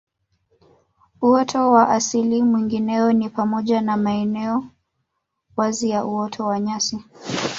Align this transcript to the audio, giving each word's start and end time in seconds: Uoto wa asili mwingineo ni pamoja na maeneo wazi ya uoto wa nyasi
Uoto 1.21 1.71
wa 1.71 1.89
asili 1.89 2.43
mwingineo 2.43 3.11
ni 3.13 3.29
pamoja 3.29 3.81
na 3.81 3.97
maeneo 3.97 4.65
wazi 5.57 5.89
ya 5.89 6.05
uoto 6.05 6.45
wa 6.45 6.59
nyasi 6.59 7.03